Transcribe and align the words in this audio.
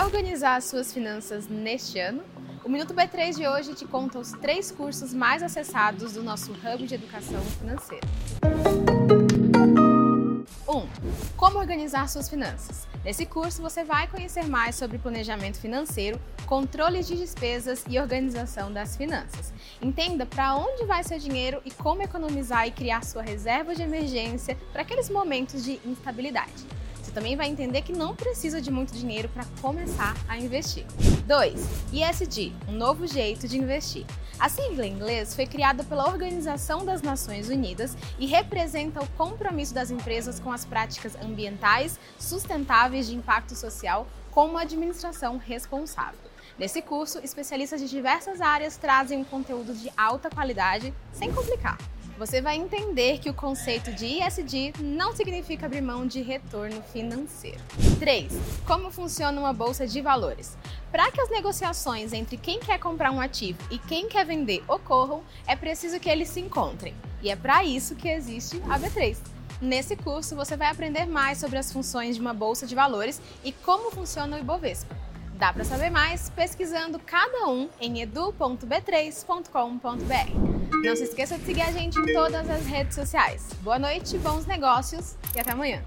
Quer 0.00 0.06
organizar 0.06 0.62
suas 0.62 0.94
finanças 0.94 1.46
neste 1.46 1.98
ano? 1.98 2.22
O 2.64 2.70
Minuto 2.70 2.94
B3 2.94 3.36
de 3.36 3.46
hoje 3.46 3.74
te 3.74 3.84
conta 3.84 4.18
os 4.18 4.32
três 4.32 4.70
cursos 4.70 5.12
mais 5.12 5.42
acessados 5.42 6.14
do 6.14 6.22
nosso 6.22 6.52
Hub 6.52 6.86
de 6.86 6.94
Educação 6.94 7.42
Financeira. 7.42 8.06
1. 10.66 10.74
Um, 10.74 10.88
como 11.36 11.58
organizar 11.58 12.08
suas 12.08 12.30
finanças? 12.30 12.88
Nesse 13.04 13.26
curso 13.26 13.60
você 13.60 13.84
vai 13.84 14.06
conhecer 14.06 14.46
mais 14.46 14.74
sobre 14.74 14.96
planejamento 14.96 15.60
financeiro, 15.60 16.18
controle 16.46 17.02
de 17.02 17.14
despesas 17.14 17.84
e 17.86 18.00
organização 18.00 18.72
das 18.72 18.96
finanças. 18.96 19.52
Entenda 19.82 20.24
para 20.24 20.56
onde 20.56 20.86
vai 20.86 21.04
seu 21.04 21.18
dinheiro 21.18 21.60
e 21.62 21.70
como 21.70 22.00
economizar 22.00 22.66
e 22.66 22.70
criar 22.70 23.04
sua 23.04 23.20
reserva 23.20 23.74
de 23.74 23.82
emergência 23.82 24.56
para 24.72 24.80
aqueles 24.80 25.10
momentos 25.10 25.62
de 25.62 25.78
instabilidade. 25.84 26.80
Você 27.10 27.14
também 27.14 27.34
vai 27.34 27.48
entender 27.48 27.82
que 27.82 27.92
não 27.92 28.14
precisa 28.14 28.60
de 28.60 28.70
muito 28.70 28.92
dinheiro 28.92 29.28
para 29.30 29.44
começar 29.60 30.14
a 30.28 30.38
investir. 30.38 30.86
2. 31.26 31.60
ESG, 31.92 32.52
um 32.68 32.72
novo 32.72 33.04
jeito 33.04 33.48
de 33.48 33.58
investir. 33.58 34.06
A 34.38 34.48
sigla 34.48 34.86
em 34.86 34.92
inglês 34.92 35.34
foi 35.34 35.44
criada 35.44 35.82
pela 35.82 36.06
Organização 36.06 36.84
das 36.84 37.02
Nações 37.02 37.48
Unidas 37.48 37.96
e 38.16 38.26
representa 38.26 39.02
o 39.02 39.08
compromisso 39.16 39.74
das 39.74 39.90
empresas 39.90 40.38
com 40.38 40.52
as 40.52 40.64
práticas 40.64 41.16
ambientais 41.16 41.98
sustentáveis 42.16 43.08
de 43.08 43.16
impacto 43.16 43.56
social 43.56 44.06
como 44.30 44.56
administração 44.56 45.36
responsável. 45.36 46.20
Nesse 46.56 46.80
curso, 46.80 47.18
especialistas 47.24 47.80
de 47.80 47.88
diversas 47.88 48.40
áreas 48.40 48.76
trazem 48.76 49.18
um 49.18 49.24
conteúdo 49.24 49.74
de 49.74 49.90
alta 49.96 50.30
qualidade 50.30 50.94
sem 51.12 51.32
complicar 51.32 51.76
você 52.20 52.42
vai 52.42 52.54
entender 52.54 53.18
que 53.18 53.30
o 53.30 53.34
conceito 53.34 53.90
de 53.94 54.04
ISD 54.04 54.74
não 54.78 55.16
significa 55.16 55.64
abrir 55.64 55.80
mão 55.80 56.06
de 56.06 56.20
retorno 56.20 56.82
financeiro. 56.82 57.58
3. 57.98 58.30
Como 58.66 58.90
funciona 58.90 59.40
uma 59.40 59.54
bolsa 59.54 59.86
de 59.86 60.02
valores? 60.02 60.54
Para 60.92 61.10
que 61.10 61.18
as 61.18 61.30
negociações 61.30 62.12
entre 62.12 62.36
quem 62.36 62.60
quer 62.60 62.78
comprar 62.78 63.10
um 63.10 63.22
ativo 63.22 63.58
e 63.70 63.78
quem 63.78 64.06
quer 64.06 64.26
vender 64.26 64.62
ocorram, 64.68 65.22
é 65.46 65.56
preciso 65.56 65.98
que 65.98 66.10
eles 66.10 66.28
se 66.28 66.40
encontrem. 66.40 66.94
E 67.22 67.30
é 67.30 67.36
para 67.36 67.64
isso 67.64 67.96
que 67.96 68.10
existe 68.10 68.60
a 68.68 68.78
B3. 68.78 69.16
Nesse 69.58 69.96
curso, 69.96 70.36
você 70.36 70.58
vai 70.58 70.68
aprender 70.68 71.06
mais 71.06 71.38
sobre 71.38 71.56
as 71.56 71.72
funções 71.72 72.16
de 72.16 72.20
uma 72.20 72.34
bolsa 72.34 72.66
de 72.66 72.74
valores 72.74 73.18
e 73.42 73.50
como 73.50 73.90
funciona 73.90 74.36
o 74.36 74.40
Ibovespa. 74.40 74.94
Dá 75.40 75.52
para 75.54 75.64
saber 75.64 75.88
mais 75.88 76.28
pesquisando 76.28 76.98
cada 76.98 77.48
um 77.48 77.70
em 77.80 78.02
edu.b3.com.br. 78.02 80.84
Não 80.84 80.94
se 80.94 81.04
esqueça 81.04 81.38
de 81.38 81.46
seguir 81.46 81.62
a 81.62 81.72
gente 81.72 81.98
em 81.98 82.12
todas 82.12 82.50
as 82.50 82.66
redes 82.66 82.94
sociais. 82.94 83.48
Boa 83.62 83.78
noite, 83.78 84.18
bons 84.18 84.44
negócios 84.44 85.16
e 85.34 85.40
até 85.40 85.52
amanhã. 85.52 85.82